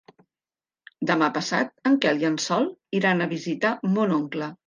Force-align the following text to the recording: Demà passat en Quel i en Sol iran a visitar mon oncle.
Demà 1.09 1.27
passat 1.35 1.69
en 1.91 1.99
Quel 2.05 2.25
i 2.25 2.29
en 2.31 2.39
Sol 2.47 2.67
iran 3.01 3.21
a 3.27 3.31
visitar 3.37 3.77
mon 3.99 4.19
oncle. 4.19 4.51